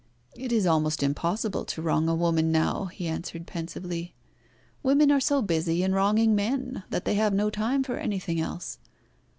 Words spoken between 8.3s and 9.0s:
else.